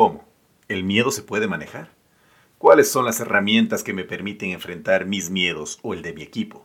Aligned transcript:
¿Cómo? 0.00 0.24
¿El 0.68 0.82
miedo 0.82 1.10
se 1.10 1.22
puede 1.22 1.46
manejar? 1.46 1.90
¿Cuáles 2.56 2.90
son 2.90 3.04
las 3.04 3.20
herramientas 3.20 3.82
que 3.82 3.92
me 3.92 4.04
permiten 4.04 4.48
enfrentar 4.48 5.04
mis 5.04 5.28
miedos 5.28 5.78
o 5.82 5.92
el 5.92 6.00
de 6.00 6.14
mi 6.14 6.22
equipo? 6.22 6.64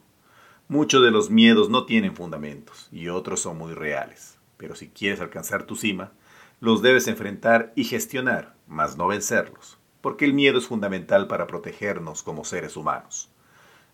Muchos 0.70 1.04
de 1.04 1.12
los 1.12 1.30
miedos 1.30 1.70
no 1.70 1.86
tienen 1.86 2.16
fundamentos 2.16 2.88
y 2.94 3.10
otros 3.10 3.42
son 3.42 3.58
muy 3.58 3.74
reales, 3.74 4.38
pero 4.56 4.74
si 4.74 4.88
quieres 4.88 5.20
alcanzar 5.20 5.64
tu 5.64 5.76
cima, 5.76 6.14
los 6.62 6.82
debes 6.82 7.10
enfrentar 7.10 7.74
y 7.76 7.84
gestionar, 7.84 8.56
mas 8.68 8.96
no 8.96 9.06
vencerlos, 9.06 9.80
porque 10.00 10.24
el 10.24 10.32
miedo 10.32 10.58
es 10.58 10.68
fundamental 10.68 11.28
para 11.28 11.46
protegernos 11.46 12.24
como 12.24 12.46
seres 12.46 12.78
humanos. 12.78 13.30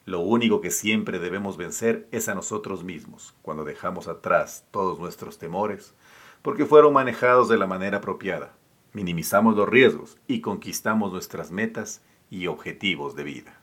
Lo 0.06 0.20
único 0.20 0.62
que 0.62 0.70
siempre 0.70 1.18
debemos 1.18 1.58
vencer 1.58 2.08
es 2.12 2.30
a 2.30 2.36
nosotros 2.36 2.84
mismos, 2.84 3.34
cuando 3.42 3.64
dejamos 3.64 4.08
atrás 4.08 4.66
todos 4.70 5.00
nuestros 5.00 5.40
temores, 5.40 5.96
porque 6.44 6.68
fueron 6.68 6.94
manejados 6.94 7.50
de 7.50 7.58
la 7.58 7.66
manera 7.66 7.98
apropiada, 7.98 8.54
minimizamos 8.94 9.56
los 9.56 9.68
riesgos 9.68 10.18
y 10.28 10.42
conquistamos 10.42 11.12
nuestras 11.12 11.52
metas 11.52 12.02
y 12.30 12.48
objetivos 12.48 13.16
de 13.16 13.24
vida. 13.24 13.60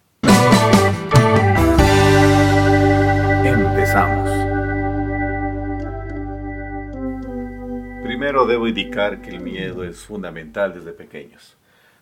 Empezamos. 3.44 4.30
Primero 8.04 8.46
debo 8.46 8.66
indicar 8.66 9.22
que 9.22 9.30
el 9.30 9.40
miedo 9.40 9.84
es 9.84 10.04
fundamental 10.04 10.74
desde 10.74 10.92
pequeños. 10.92 11.56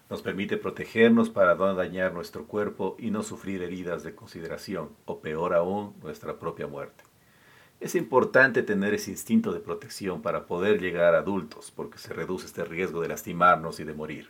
Nos 0.08 0.22
permite 0.22 0.56
protegernos 0.56 1.30
para 1.30 1.56
no 1.56 1.74
dañar 1.74 2.12
nuestro 2.14 2.46
cuerpo 2.46 2.96
y 2.98 3.10
no 3.10 3.24
sufrir 3.24 3.62
heridas 3.62 4.04
de 4.04 4.14
consideración, 4.14 4.90
o 5.04 5.20
peor 5.20 5.52
aún, 5.52 5.94
nuestra 6.02 6.38
propia 6.38 6.68
muerte. 6.68 7.02
Es 7.78 7.94
importante 7.94 8.62
tener 8.62 8.94
ese 8.94 9.10
instinto 9.10 9.52
de 9.52 9.60
protección 9.60 10.22
para 10.22 10.46
poder 10.46 10.80
llegar 10.80 11.14
a 11.14 11.18
adultos, 11.18 11.70
porque 11.70 11.98
se 11.98 12.14
reduce 12.14 12.46
este 12.46 12.64
riesgo 12.64 13.02
de 13.02 13.08
lastimarnos 13.08 13.80
y 13.80 13.84
de 13.84 13.92
morir. 13.92 14.28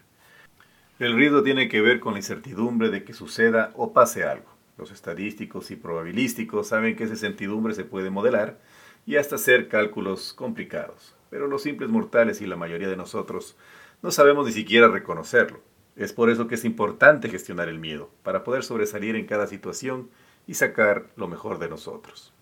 El 0.98 1.14
riesgo 1.14 1.44
tiene 1.44 1.68
que 1.68 1.80
ver 1.80 2.00
con 2.00 2.14
la 2.14 2.18
incertidumbre 2.18 2.90
de 2.90 3.04
que 3.04 3.12
suceda 3.12 3.70
o 3.76 3.92
pase 3.92 4.24
algo. 4.24 4.50
Los 4.76 4.90
estadísticos 4.90 5.70
y 5.70 5.76
probabilísticos 5.76 6.66
saben 6.68 6.96
que 6.96 7.04
esa 7.04 7.12
incertidumbre 7.12 7.74
se 7.74 7.84
puede 7.84 8.10
modelar 8.10 8.58
y 9.06 9.14
hasta 9.14 9.36
hacer 9.36 9.68
cálculos 9.68 10.32
complicados, 10.32 11.14
pero 11.30 11.46
los 11.46 11.62
simples 11.62 11.88
mortales 11.88 12.40
y 12.40 12.46
la 12.46 12.56
mayoría 12.56 12.88
de 12.88 12.96
nosotros 12.96 13.56
no 14.02 14.10
sabemos 14.10 14.46
ni 14.46 14.52
siquiera 14.52 14.88
reconocerlo. 14.88 15.60
Es 15.94 16.12
por 16.12 16.30
eso 16.30 16.48
que 16.48 16.56
es 16.56 16.64
importante 16.64 17.28
gestionar 17.28 17.68
el 17.68 17.78
miedo, 17.78 18.10
para 18.24 18.42
poder 18.42 18.64
sobresalir 18.64 19.14
en 19.14 19.26
cada 19.26 19.46
situación 19.46 20.10
y 20.48 20.54
sacar 20.54 21.06
lo 21.16 21.28
mejor 21.28 21.58
de 21.58 21.68
nosotros. 21.68 22.32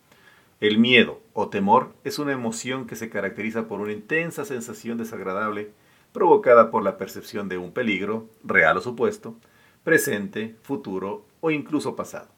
El 0.60 0.78
miedo 0.78 1.20
o 1.32 1.48
temor 1.48 1.92
es 2.04 2.18
una 2.18 2.32
emoción 2.32 2.86
que 2.86 2.96
se 2.96 3.10
caracteriza 3.10 3.66
por 3.66 3.80
una 3.80 3.92
intensa 3.92 4.44
sensación 4.44 4.98
desagradable 4.98 5.72
provocada 6.12 6.70
por 6.70 6.84
la 6.84 6.96
percepción 6.96 7.48
de 7.48 7.58
un 7.58 7.72
peligro, 7.72 8.28
real 8.44 8.76
o 8.76 8.80
supuesto, 8.80 9.36
presente, 9.82 10.54
futuro 10.62 11.26
o 11.40 11.50
incluso 11.50 11.96
pasado. 11.96 12.28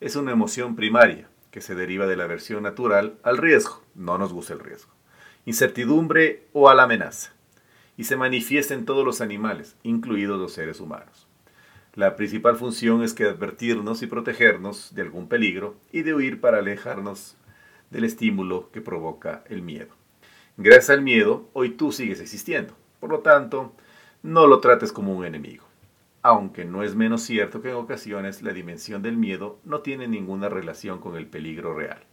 Es 0.00 0.16
una 0.16 0.32
emoción 0.32 0.74
primaria 0.74 1.28
que 1.52 1.60
se 1.60 1.76
deriva 1.76 2.06
de 2.06 2.16
la 2.16 2.24
aversión 2.24 2.64
natural 2.64 3.16
al 3.22 3.38
riesgo, 3.38 3.80
no 3.94 4.18
nos 4.18 4.32
gusta 4.32 4.52
el 4.52 4.60
riesgo, 4.60 4.92
incertidumbre 5.44 6.48
o 6.52 6.68
a 6.68 6.74
la 6.74 6.82
amenaza, 6.82 7.32
y 7.96 8.04
se 8.04 8.16
manifiesta 8.16 8.74
en 8.74 8.84
todos 8.84 9.04
los 9.04 9.20
animales, 9.20 9.76
incluidos 9.84 10.38
los 10.38 10.52
seres 10.52 10.80
humanos. 10.80 11.25
La 11.96 12.14
principal 12.14 12.56
función 12.56 13.02
es 13.02 13.14
que 13.14 13.24
advertirnos 13.24 14.02
y 14.02 14.06
protegernos 14.06 14.94
de 14.94 15.00
algún 15.00 15.28
peligro 15.28 15.76
y 15.90 16.02
de 16.02 16.12
huir 16.12 16.42
para 16.42 16.58
alejarnos 16.58 17.38
del 17.90 18.04
estímulo 18.04 18.68
que 18.70 18.82
provoca 18.82 19.42
el 19.48 19.62
miedo. 19.62 19.94
Gracias 20.58 20.90
al 20.90 21.00
miedo, 21.00 21.48
hoy 21.54 21.70
tú 21.70 21.92
sigues 21.92 22.20
existiendo. 22.20 22.74
Por 23.00 23.08
lo 23.08 23.20
tanto, 23.20 23.72
no 24.22 24.46
lo 24.46 24.60
trates 24.60 24.92
como 24.92 25.16
un 25.16 25.24
enemigo. 25.24 25.64
Aunque 26.20 26.66
no 26.66 26.82
es 26.82 26.94
menos 26.94 27.22
cierto 27.22 27.62
que 27.62 27.70
en 27.70 27.76
ocasiones 27.76 28.42
la 28.42 28.52
dimensión 28.52 29.00
del 29.00 29.16
miedo 29.16 29.58
no 29.64 29.80
tiene 29.80 30.06
ninguna 30.06 30.50
relación 30.50 30.98
con 30.98 31.16
el 31.16 31.26
peligro 31.26 31.72
real. 31.72 32.04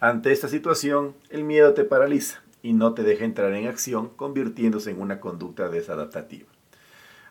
Ante 0.00 0.32
esta 0.32 0.48
situación, 0.48 1.14
el 1.30 1.44
miedo 1.44 1.74
te 1.74 1.84
paraliza 1.84 2.42
y 2.60 2.72
no 2.72 2.92
te 2.92 3.04
deja 3.04 3.24
entrar 3.24 3.54
en 3.54 3.68
acción, 3.68 4.08
convirtiéndose 4.08 4.90
en 4.90 5.00
una 5.00 5.20
conducta 5.20 5.68
desadaptativa. 5.68 6.51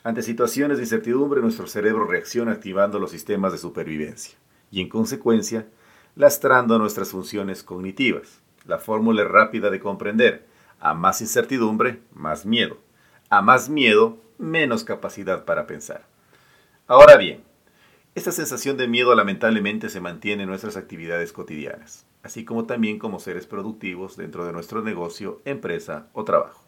Ante 0.04 0.24
situaciones 0.24 0.78
de 0.78 0.84
incertidumbre, 0.84 1.42
nuestro 1.42 1.68
cerebro 1.68 2.08
reacciona 2.08 2.54
activando 2.54 2.98
los 2.98 3.12
sistemas 3.12 3.52
de 3.52 3.60
supervivencia 3.60 4.36
y, 4.72 4.82
en 4.82 4.90
consecuencia, 4.90 5.68
lastrando 6.16 6.80
nuestras 6.80 7.12
funciones 7.12 7.62
cognitivas. 7.62 8.42
La 8.66 8.80
fórmula 8.80 9.22
es 9.22 9.28
rápida 9.28 9.70
de 9.70 9.80
comprender. 9.80 10.48
A 10.80 10.96
más 10.96 11.22
incertidumbre, 11.22 12.00
más 12.14 12.48
miedo. 12.48 12.78
A 13.30 13.44
más 13.44 13.70
miedo, 13.70 14.18
menos 14.40 14.84
capacidad 14.84 15.46
para 15.46 15.68
pensar. 15.68 16.04
Ahora 16.88 17.16
bien, 17.18 17.44
esta 18.16 18.32
sensación 18.32 18.78
de 18.78 18.88
miedo 18.88 19.14
lamentablemente 19.14 19.88
se 19.90 20.02
mantiene 20.02 20.44
en 20.44 20.50
nuestras 20.50 20.78
actividades 20.78 21.32
cotidianas, 21.32 22.08
así 22.24 22.44
como 22.44 22.66
también 22.66 22.98
como 22.98 23.20
seres 23.20 23.46
productivos 23.46 24.18
dentro 24.18 24.46
de 24.46 24.52
nuestro 24.52 24.82
negocio, 24.82 25.42
empresa 25.46 26.08
o 26.14 26.24
trabajo. 26.24 26.64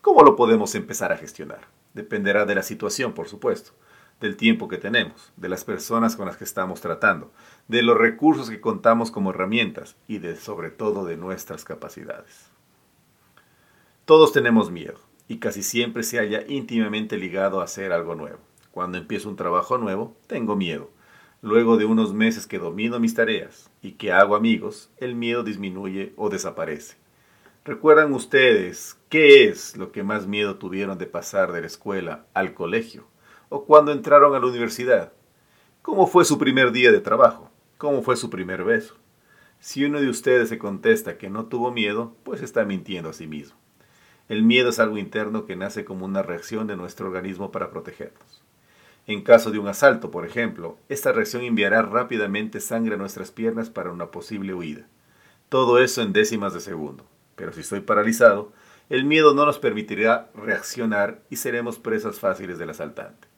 ¿Cómo 0.00 0.22
lo 0.22 0.36
podemos 0.36 0.74
empezar 0.76 1.12
a 1.12 1.16
gestionar? 1.16 1.79
Dependerá 1.94 2.44
de 2.44 2.54
la 2.54 2.62
situación, 2.62 3.12
por 3.12 3.28
supuesto, 3.28 3.72
del 4.20 4.36
tiempo 4.36 4.68
que 4.68 4.78
tenemos, 4.78 5.32
de 5.36 5.48
las 5.48 5.64
personas 5.64 6.14
con 6.14 6.26
las 6.26 6.36
que 6.36 6.44
estamos 6.44 6.80
tratando, 6.80 7.32
de 7.68 7.82
los 7.82 7.96
recursos 7.96 8.50
que 8.50 8.60
contamos 8.60 9.10
como 9.10 9.30
herramientas 9.30 9.96
y 10.06 10.18
de 10.18 10.36
sobre 10.36 10.70
todo 10.70 11.04
de 11.04 11.16
nuestras 11.16 11.64
capacidades. 11.64 12.50
Todos 14.04 14.32
tenemos 14.32 14.70
miedo 14.70 14.98
y 15.26 15.38
casi 15.38 15.62
siempre 15.62 16.02
se 16.02 16.18
halla 16.18 16.44
íntimamente 16.48 17.16
ligado 17.16 17.60
a 17.60 17.64
hacer 17.64 17.92
algo 17.92 18.14
nuevo. 18.14 18.40
Cuando 18.72 18.98
empiezo 18.98 19.28
un 19.28 19.36
trabajo 19.36 19.78
nuevo, 19.78 20.16
tengo 20.26 20.56
miedo. 20.56 20.90
Luego 21.42 21.76
de 21.76 21.86
unos 21.86 22.12
meses 22.12 22.46
que 22.46 22.58
domino 22.58 23.00
mis 23.00 23.14
tareas 23.14 23.70
y 23.80 23.92
que 23.92 24.12
hago 24.12 24.36
amigos, 24.36 24.90
el 24.98 25.14
miedo 25.14 25.42
disminuye 25.42 26.12
o 26.16 26.28
desaparece. 26.28 26.96
¿Recuerdan 27.62 28.14
ustedes 28.14 28.98
qué 29.10 29.46
es 29.46 29.76
lo 29.76 29.92
que 29.92 30.02
más 30.02 30.26
miedo 30.26 30.56
tuvieron 30.56 30.96
de 30.96 31.04
pasar 31.04 31.52
de 31.52 31.60
la 31.60 31.66
escuela 31.66 32.24
al 32.32 32.54
colegio? 32.54 33.04
¿O 33.50 33.66
cuando 33.66 33.92
entraron 33.92 34.34
a 34.34 34.38
la 34.38 34.46
universidad? 34.46 35.12
¿Cómo 35.82 36.06
fue 36.06 36.24
su 36.24 36.38
primer 36.38 36.72
día 36.72 36.90
de 36.90 37.00
trabajo? 37.00 37.50
¿Cómo 37.76 38.00
fue 38.00 38.16
su 38.16 38.30
primer 38.30 38.64
beso? 38.64 38.96
Si 39.58 39.84
uno 39.84 40.00
de 40.00 40.08
ustedes 40.08 40.48
se 40.48 40.56
contesta 40.56 41.18
que 41.18 41.28
no 41.28 41.46
tuvo 41.46 41.70
miedo, 41.70 42.16
pues 42.24 42.40
está 42.40 42.64
mintiendo 42.64 43.10
a 43.10 43.12
sí 43.12 43.26
mismo. 43.26 43.58
El 44.30 44.42
miedo 44.42 44.70
es 44.70 44.78
algo 44.78 44.96
interno 44.96 45.44
que 45.44 45.54
nace 45.54 45.84
como 45.84 46.06
una 46.06 46.22
reacción 46.22 46.66
de 46.66 46.76
nuestro 46.76 47.08
organismo 47.08 47.52
para 47.52 47.70
protegernos. 47.70 48.42
En 49.06 49.20
caso 49.20 49.50
de 49.50 49.58
un 49.58 49.68
asalto, 49.68 50.10
por 50.10 50.24
ejemplo, 50.24 50.78
esta 50.88 51.12
reacción 51.12 51.42
enviará 51.42 51.82
rápidamente 51.82 52.58
sangre 52.58 52.94
a 52.94 52.98
nuestras 52.98 53.30
piernas 53.30 53.68
para 53.68 53.92
una 53.92 54.10
posible 54.10 54.54
huida. 54.54 54.86
Todo 55.50 55.78
eso 55.78 56.00
en 56.00 56.14
décimas 56.14 56.54
de 56.54 56.60
segundo. 56.60 57.09
Pero 57.40 57.54
si 57.54 57.60
estoy 57.60 57.80
paralizado, 57.80 58.52
el 58.90 59.06
miedo 59.06 59.32
no 59.32 59.46
nos 59.46 59.58
permitirá 59.58 60.28
reaccionar 60.34 61.22
y 61.30 61.36
seremos 61.36 61.78
presas 61.78 62.20
fáciles 62.20 62.58
del 62.58 62.68
asaltante. 62.68 63.28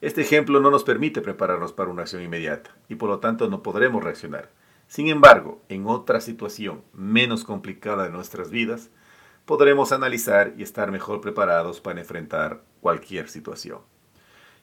Este 0.00 0.22
ejemplo 0.22 0.58
no 0.58 0.70
nos 0.70 0.84
permite 0.84 1.20
prepararnos 1.20 1.74
para 1.74 1.90
una 1.90 2.00
acción 2.00 2.22
inmediata 2.22 2.70
y 2.88 2.94
por 2.94 3.10
lo 3.10 3.18
tanto 3.18 3.50
no 3.50 3.62
podremos 3.62 4.02
reaccionar. 4.02 4.48
Sin 4.88 5.08
embargo, 5.08 5.60
en 5.68 5.86
otra 5.86 6.22
situación 6.22 6.80
menos 6.94 7.44
complicada 7.44 8.04
de 8.04 8.10
nuestras 8.10 8.48
vidas, 8.48 8.88
podremos 9.44 9.92
analizar 9.92 10.54
y 10.56 10.62
estar 10.62 10.90
mejor 10.90 11.20
preparados 11.20 11.82
para 11.82 12.00
enfrentar 12.00 12.62
cualquier 12.80 13.28
situación. 13.28 13.80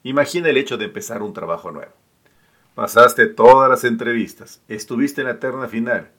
Imagina 0.02 0.50
el 0.50 0.58
hecho 0.58 0.80
de 0.80 0.86
empezar 0.86 1.22
un 1.22 1.34
trabajo 1.34 1.70
nuevo. 1.70 1.94
Pasaste 2.74 3.28
todas 3.28 3.70
las 3.70 3.84
entrevistas, 3.84 4.64
estuviste 4.68 5.22
en 5.22 5.28
la 5.28 5.40
terna 5.40 5.68
final, 5.68 6.10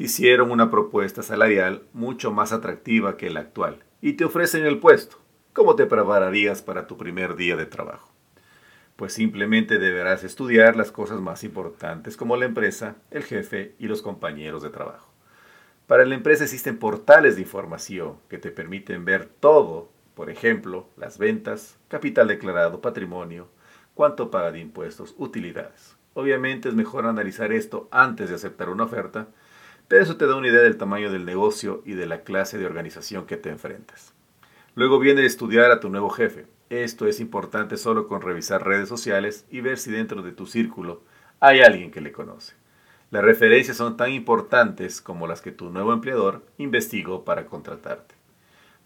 hicieron 0.00 0.50
una 0.50 0.70
propuesta 0.70 1.22
salarial 1.22 1.82
mucho 1.92 2.32
más 2.32 2.52
atractiva 2.52 3.18
que 3.18 3.28
la 3.28 3.40
actual 3.40 3.84
y 4.00 4.14
te 4.14 4.24
ofrecen 4.24 4.64
el 4.64 4.78
puesto. 4.78 5.18
¿Cómo 5.52 5.76
te 5.76 5.84
prepararías 5.84 6.62
para 6.62 6.86
tu 6.86 6.96
primer 6.96 7.36
día 7.36 7.54
de 7.54 7.66
trabajo? 7.66 8.10
Pues 8.96 9.12
simplemente 9.12 9.78
deberás 9.78 10.24
estudiar 10.24 10.74
las 10.74 10.90
cosas 10.90 11.20
más 11.20 11.44
importantes 11.44 12.16
como 12.16 12.38
la 12.38 12.46
empresa, 12.46 12.96
el 13.10 13.24
jefe 13.24 13.74
y 13.78 13.88
los 13.88 14.00
compañeros 14.00 14.62
de 14.62 14.70
trabajo. 14.70 15.12
Para 15.86 16.06
la 16.06 16.14
empresa 16.14 16.44
existen 16.44 16.78
portales 16.78 17.36
de 17.36 17.42
información 17.42 18.14
que 18.30 18.38
te 18.38 18.50
permiten 18.50 19.04
ver 19.04 19.26
todo, 19.26 19.90
por 20.14 20.30
ejemplo, 20.30 20.88
las 20.96 21.18
ventas, 21.18 21.76
capital 21.88 22.26
declarado, 22.26 22.80
patrimonio, 22.80 23.48
cuánto 23.92 24.30
paga 24.30 24.50
de 24.50 24.60
impuestos, 24.60 25.14
utilidades. 25.18 25.94
Obviamente 26.14 26.70
es 26.70 26.74
mejor 26.74 27.04
analizar 27.04 27.52
esto 27.52 27.86
antes 27.90 28.30
de 28.30 28.36
aceptar 28.36 28.70
una 28.70 28.84
oferta 28.84 29.28
pero 29.90 30.04
eso 30.04 30.16
te 30.16 30.28
da 30.28 30.36
una 30.36 30.46
idea 30.46 30.60
del 30.62 30.76
tamaño 30.76 31.10
del 31.10 31.24
negocio 31.24 31.82
y 31.84 31.94
de 31.94 32.06
la 32.06 32.22
clase 32.22 32.58
de 32.58 32.64
organización 32.64 33.26
que 33.26 33.36
te 33.36 33.48
enfrentas. 33.48 34.14
Luego 34.76 35.00
viene 35.00 35.26
estudiar 35.26 35.72
a 35.72 35.80
tu 35.80 35.88
nuevo 35.88 36.10
jefe. 36.10 36.46
Esto 36.68 37.08
es 37.08 37.18
importante 37.18 37.76
solo 37.76 38.06
con 38.06 38.22
revisar 38.22 38.64
redes 38.64 38.88
sociales 38.88 39.46
y 39.50 39.62
ver 39.62 39.78
si 39.78 39.90
dentro 39.90 40.22
de 40.22 40.30
tu 40.30 40.46
círculo 40.46 41.02
hay 41.40 41.62
alguien 41.62 41.90
que 41.90 42.00
le 42.00 42.12
conoce. 42.12 42.54
Las 43.10 43.24
referencias 43.24 43.78
son 43.78 43.96
tan 43.96 44.12
importantes 44.12 45.00
como 45.00 45.26
las 45.26 45.42
que 45.42 45.50
tu 45.50 45.70
nuevo 45.70 45.92
empleador 45.92 46.46
investigó 46.56 47.24
para 47.24 47.46
contratarte. 47.46 48.14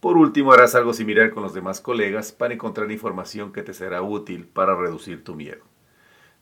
Por 0.00 0.16
último, 0.16 0.54
harás 0.54 0.74
algo 0.74 0.94
similar 0.94 1.32
con 1.32 1.42
los 1.42 1.52
demás 1.52 1.82
colegas 1.82 2.32
para 2.32 2.54
encontrar 2.54 2.90
información 2.90 3.52
que 3.52 3.62
te 3.62 3.74
será 3.74 4.00
útil 4.00 4.46
para 4.46 4.74
reducir 4.74 5.22
tu 5.22 5.34
miedo. 5.34 5.64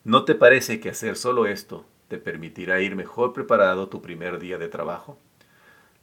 ¿No 0.04 0.24
te 0.24 0.36
parece 0.36 0.78
que 0.78 0.90
hacer 0.90 1.16
solo 1.16 1.46
esto 1.46 1.84
te 2.12 2.18
permitirá 2.18 2.78
ir 2.82 2.94
mejor 2.94 3.32
preparado 3.32 3.88
tu 3.88 4.02
primer 4.02 4.38
día 4.38 4.58
de 4.58 4.68
trabajo? 4.68 5.16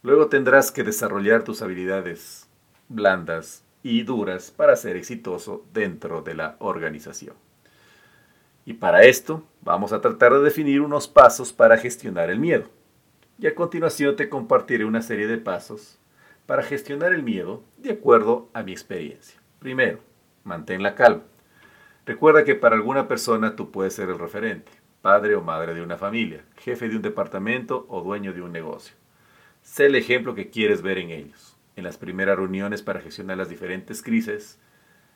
Luego 0.02 0.26
tendrás 0.26 0.72
que 0.72 0.82
desarrollar 0.82 1.44
tus 1.44 1.62
habilidades 1.62 2.48
blandas 2.88 3.62
y 3.84 4.02
duras 4.02 4.50
para 4.50 4.74
ser 4.74 4.96
exitoso 4.96 5.64
dentro 5.72 6.20
de 6.22 6.34
la 6.34 6.56
organización. 6.58 7.36
Y 8.64 8.72
para 8.72 9.04
esto 9.04 9.44
vamos 9.60 9.92
a 9.92 10.00
tratar 10.00 10.32
de 10.32 10.40
definir 10.40 10.80
unos 10.80 11.06
pasos 11.06 11.52
para 11.52 11.76
gestionar 11.76 12.28
el 12.28 12.40
miedo. 12.40 12.64
Y 13.38 13.46
a 13.46 13.54
continuación 13.54 14.16
te 14.16 14.28
compartiré 14.28 14.84
una 14.84 15.02
serie 15.02 15.28
de 15.28 15.38
pasos 15.38 15.96
para 16.46 16.64
gestionar 16.64 17.12
el 17.12 17.22
miedo 17.22 17.62
de 17.76 17.92
acuerdo 17.92 18.48
a 18.52 18.64
mi 18.64 18.72
experiencia. 18.72 19.40
Primero, 19.60 20.00
mantén 20.42 20.82
la 20.82 20.96
calma. 20.96 21.22
Recuerda 22.04 22.42
que 22.42 22.56
para 22.56 22.74
alguna 22.74 23.06
persona 23.06 23.54
tú 23.54 23.70
puedes 23.70 23.94
ser 23.94 24.08
el 24.08 24.18
referente, 24.18 24.79
padre 25.02 25.34
o 25.34 25.40
madre 25.42 25.74
de 25.74 25.82
una 25.82 25.96
familia, 25.96 26.44
jefe 26.56 26.88
de 26.88 26.96
un 26.96 27.02
departamento 27.02 27.86
o 27.88 28.02
dueño 28.02 28.32
de 28.32 28.42
un 28.42 28.52
negocio. 28.52 28.94
Sé 29.62 29.86
el 29.86 29.96
ejemplo 29.96 30.34
que 30.34 30.50
quieres 30.50 30.82
ver 30.82 30.98
en 30.98 31.10
ellos. 31.10 31.56
En 31.76 31.84
las 31.84 31.96
primeras 31.96 32.36
reuniones 32.36 32.82
para 32.82 33.00
gestionar 33.00 33.38
las 33.38 33.48
diferentes 33.48 34.02
crisis, 34.02 34.58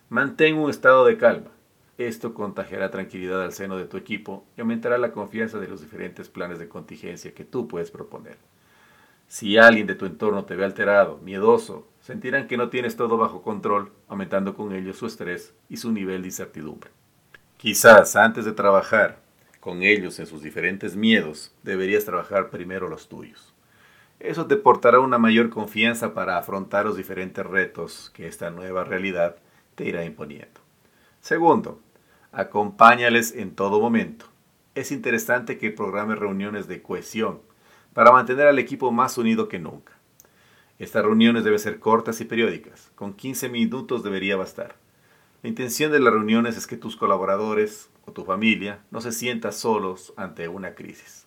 mantén 0.08 0.56
un 0.56 0.70
estado 0.70 1.04
de 1.04 1.19
calma. 1.19 1.50
Esto 1.98 2.34
contagiará 2.34 2.90
tranquilidad 2.90 3.42
al 3.42 3.52
seno 3.52 3.76
de 3.76 3.84
tu 3.84 3.96
equipo 3.96 4.44
y 4.56 4.60
aumentará 4.60 4.98
la 4.98 5.12
confianza 5.12 5.58
de 5.58 5.69
los 5.69 5.81
diferentes 5.81 6.28
planes 6.28 6.58
de 6.58 6.69
contingencia 6.69 7.34
que 7.34 7.44
tú 7.44 7.69
puedes 7.69 7.90
proponer. 7.90 8.36
Si 9.28 9.58
alguien 9.58 9.86
de 9.86 9.94
tu 9.94 10.06
entorno 10.06 10.44
te 10.44 10.56
ve 10.56 10.64
alterado, 10.64 11.19
miedoso, 11.19 11.86
sentirán 12.00 12.46
que 12.46 12.56
no 12.56 12.69
tienes 12.69 12.96
todo 12.96 13.16
bajo 13.16 13.42
control, 13.42 13.90
aumentando 14.08 14.54
con 14.54 14.72
ello 14.75 14.92
su 14.92 15.06
estrés 15.06 15.54
y 15.69 15.76
su 15.76 15.92
nivel 15.92 16.22
de 16.22 16.28
incertidumbre. 16.28 16.90
Quizás 17.56 18.16
antes 18.16 18.44
de 18.44 18.52
trabajar 18.52 19.24
con 19.64 19.82
ellos 19.82 20.19
en 20.19 20.26
sus 20.26 20.43
diferentes 20.43 20.94
miedos, 20.94 21.50
deberías 21.62 22.05
trabajar 22.05 22.50
primero 22.50 22.90
los 22.90 23.08
tuyos. 23.08 23.55
Eso 24.20 24.44
te 24.44 24.56
portará 24.56 25.00
una 25.00 25.16
mayor 25.16 25.49
confianza 25.49 26.12
para 26.12 26.37
afrontar 26.37 26.84
los 26.84 26.99
diferentes 26.99 27.46
retos 27.46 28.11
que 28.12 28.26
esta 28.26 28.50
nueva 28.50 28.84
realidad 28.84 29.37
te 29.75 29.87
irá 29.87 30.05
imponiendo. 30.05 30.61
Segundo, 31.22 31.81
acompáñales 32.31 33.34
en 33.34 33.55
todo 33.55 33.81
momento. 33.81 34.26
Es 34.75 34.93
interesante 34.93 35.56
que 35.56 35.70
programes 35.70 36.19
reuniones 36.19 36.69
de 36.69 36.82
cohesión 36.82 37.40
para 37.94 38.12
mantener 38.12 38.49
al 38.49 38.58
equipo 38.58 38.93
más 38.93 39.17
unido 39.17 39.49
que 39.49 39.58
nunca. 39.58 39.94
Estas 40.78 41.06
reuniones 41.06 41.43
deben 41.43 41.58
ser 41.58 41.78
cortas 41.78 42.20
y 42.20 42.26
periódicas, 42.26 42.90
con 42.96 43.14
15 43.14 43.49
minutos 43.49 44.05
debería 44.05 44.37
bastar. 44.37 44.76
La 45.43 45.49
intención 45.49 45.90
de 45.90 46.00
las 46.00 46.12
reuniones 46.12 46.58
es 46.58 46.67
que 46.67 46.76
tus 46.76 46.96
colaboradores 46.96 47.88
o 48.06 48.12
tu 48.12 48.25
familia 48.25 48.81
no 48.91 49.01
se 49.01 49.12
sientan 49.12 49.53
solos 49.53 50.12
ante 50.17 50.49
una 50.49 50.75
crisis. 50.75 51.27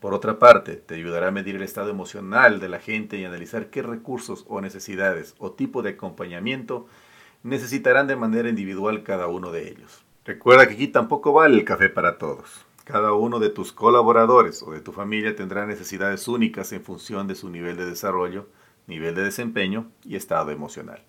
Por 0.00 0.14
otra 0.14 0.38
parte, 0.38 0.76
te 0.76 0.94
ayudará 0.94 1.28
a 1.28 1.30
medir 1.30 1.56
el 1.56 1.62
estado 1.62 1.90
emocional 1.90 2.58
de 2.58 2.68
la 2.68 2.78
gente 2.78 3.18
y 3.18 3.24
analizar 3.24 3.68
qué 3.68 3.82
recursos 3.82 4.46
o 4.48 4.60
necesidades 4.60 5.34
o 5.38 5.52
tipo 5.52 5.82
de 5.82 5.90
acompañamiento 5.90 6.86
necesitarán 7.42 8.06
de 8.06 8.16
manera 8.16 8.48
individual 8.48 9.02
cada 9.02 9.26
uno 9.26 9.52
de 9.52 9.68
ellos. 9.68 10.02
Recuerda 10.24 10.66
que 10.66 10.74
aquí 10.74 10.88
tampoco 10.88 11.32
vale 11.32 11.56
el 11.56 11.64
café 11.64 11.88
para 11.88 12.18
todos. 12.18 12.64
Cada 12.84 13.12
uno 13.12 13.38
de 13.38 13.50
tus 13.50 13.72
colaboradores 13.72 14.62
o 14.62 14.72
de 14.72 14.80
tu 14.80 14.92
familia 14.92 15.36
tendrá 15.36 15.66
necesidades 15.66 16.26
únicas 16.28 16.72
en 16.72 16.82
función 16.82 17.26
de 17.26 17.34
su 17.34 17.50
nivel 17.50 17.76
de 17.76 17.86
desarrollo, 17.86 18.48
nivel 18.86 19.14
de 19.14 19.22
desempeño 19.22 19.90
y 20.04 20.16
estado 20.16 20.50
emocional. 20.50 21.02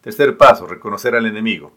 Tercer 0.00 0.36
paso, 0.36 0.66
reconocer 0.66 1.14
al 1.14 1.26
enemigo. 1.26 1.72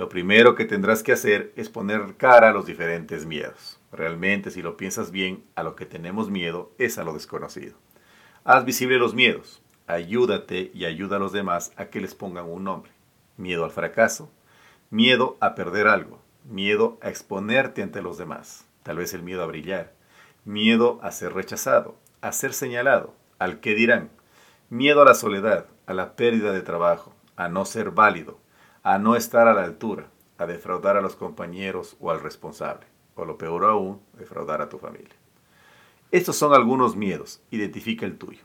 Lo 0.00 0.08
primero 0.08 0.54
que 0.54 0.64
tendrás 0.64 1.02
que 1.02 1.12
hacer 1.12 1.52
es 1.56 1.68
poner 1.68 2.16
cara 2.16 2.48
a 2.48 2.52
los 2.52 2.64
diferentes 2.64 3.26
miedos. 3.26 3.78
Realmente, 3.92 4.50
si 4.50 4.62
lo 4.62 4.78
piensas 4.78 5.10
bien, 5.10 5.44
a 5.56 5.62
lo 5.62 5.76
que 5.76 5.84
tenemos 5.84 6.30
miedo 6.30 6.72
es 6.78 6.96
a 6.96 7.04
lo 7.04 7.12
desconocido. 7.12 7.76
Haz 8.44 8.64
visible 8.64 8.96
los 8.96 9.12
miedos. 9.12 9.60
Ayúdate 9.86 10.70
y 10.72 10.86
ayuda 10.86 11.16
a 11.16 11.18
los 11.18 11.32
demás 11.32 11.72
a 11.76 11.90
que 11.90 12.00
les 12.00 12.14
pongan 12.14 12.46
un 12.46 12.64
nombre. 12.64 12.92
Miedo 13.36 13.66
al 13.66 13.72
fracaso. 13.72 14.32
Miedo 14.88 15.36
a 15.38 15.54
perder 15.54 15.86
algo. 15.86 16.22
Miedo 16.48 16.98
a 17.02 17.10
exponerte 17.10 17.82
ante 17.82 18.00
los 18.00 18.16
demás 18.16 18.64
tal 18.82 18.96
vez 18.96 19.12
el 19.14 19.22
miedo 19.22 19.42
a 19.42 19.46
brillar, 19.46 19.92
miedo 20.44 20.98
a 21.02 21.12
ser 21.12 21.34
rechazado, 21.34 21.96
a 22.22 22.32
ser 22.32 22.54
señalado, 22.54 23.14
al 23.38 23.60
que 23.60 23.74
dirán, 23.74 24.10
miedo 24.68 25.02
a 25.02 25.04
la 25.04 25.14
soledad, 25.14 25.66
a 25.86 25.94
la 25.94 26.16
pérdida 26.16 26.52
de 26.52 26.62
trabajo, 26.62 27.14
a 27.36 27.48
no 27.48 27.64
ser 27.64 27.90
válido, 27.90 28.38
a 28.82 28.98
no 28.98 29.16
estar 29.16 29.46
a 29.46 29.54
la 29.54 29.64
altura, 29.64 30.08
a 30.38 30.46
defraudar 30.46 30.96
a 30.96 31.02
los 31.02 31.16
compañeros 31.16 31.96
o 32.00 32.10
al 32.10 32.20
responsable, 32.20 32.86
o 33.14 33.24
lo 33.24 33.36
peor 33.36 33.64
aún, 33.64 34.00
defraudar 34.18 34.62
a 34.62 34.68
tu 34.68 34.78
familia. 34.78 35.14
Estos 36.10 36.36
son 36.36 36.54
algunos 36.54 36.96
miedos, 36.96 37.42
identifica 37.50 38.06
el 38.06 38.16
tuyo. 38.16 38.42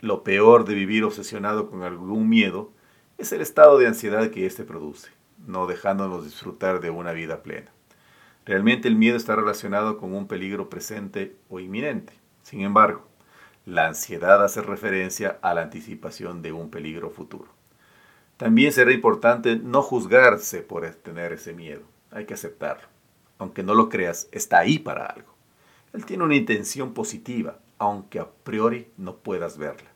Lo 0.00 0.24
peor 0.24 0.64
de 0.64 0.74
vivir 0.74 1.04
obsesionado 1.04 1.68
con 1.68 1.82
algún 1.82 2.28
miedo 2.28 2.72
es 3.18 3.32
el 3.32 3.40
estado 3.40 3.78
de 3.78 3.86
ansiedad 3.86 4.30
que 4.30 4.46
éste 4.46 4.64
produce, 4.64 5.10
no 5.46 5.66
dejándonos 5.66 6.24
disfrutar 6.24 6.80
de 6.80 6.90
una 6.90 7.12
vida 7.12 7.42
plena. 7.42 7.70
Realmente 8.46 8.88
el 8.88 8.96
miedo 8.96 9.16
está 9.16 9.36
relacionado 9.36 9.98
con 9.98 10.14
un 10.14 10.26
peligro 10.26 10.70
presente 10.70 11.36
o 11.50 11.60
inminente. 11.60 12.14
Sin 12.42 12.62
embargo, 12.62 13.06
la 13.66 13.86
ansiedad 13.86 14.42
hace 14.42 14.62
referencia 14.62 15.38
a 15.42 15.52
la 15.52 15.62
anticipación 15.62 16.40
de 16.40 16.52
un 16.52 16.70
peligro 16.70 17.10
futuro. 17.10 17.57
También 18.38 18.70
será 18.72 18.92
importante 18.92 19.56
no 19.56 19.82
juzgarse 19.82 20.62
por 20.62 20.88
tener 20.88 21.32
ese 21.32 21.52
miedo. 21.52 21.82
Hay 22.12 22.24
que 22.24 22.34
aceptarlo. 22.34 22.86
Aunque 23.36 23.64
no 23.64 23.74
lo 23.74 23.88
creas, 23.88 24.28
está 24.30 24.60
ahí 24.60 24.78
para 24.78 25.06
algo. 25.06 25.34
Él 25.92 26.06
tiene 26.06 26.22
una 26.22 26.36
intención 26.36 26.94
positiva, 26.94 27.58
aunque 27.78 28.20
a 28.20 28.28
priori 28.44 28.86
no 28.96 29.16
puedas 29.16 29.58
verla. 29.58 29.90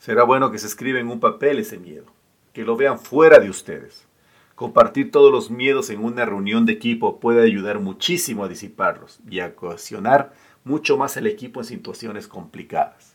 Será 0.00 0.24
bueno 0.24 0.50
que 0.50 0.58
se 0.58 0.66
escriba 0.66 0.98
en 0.98 1.06
un 1.06 1.20
papel 1.20 1.60
ese 1.60 1.78
miedo, 1.78 2.06
que 2.52 2.64
lo 2.64 2.76
vean 2.76 2.98
fuera 2.98 3.38
de 3.38 3.48
ustedes. 3.48 4.08
Compartir 4.56 5.12
todos 5.12 5.30
los 5.30 5.48
miedos 5.48 5.88
en 5.90 6.02
una 6.02 6.24
reunión 6.24 6.66
de 6.66 6.72
equipo 6.72 7.20
puede 7.20 7.44
ayudar 7.44 7.78
muchísimo 7.78 8.42
a 8.42 8.48
disiparlos 8.48 9.20
y 9.30 9.38
a 9.38 9.54
cohesionar 9.54 10.34
mucho 10.64 10.96
más 10.96 11.16
el 11.16 11.28
equipo 11.28 11.60
en 11.60 11.66
situaciones 11.66 12.26
complicadas. 12.26 13.14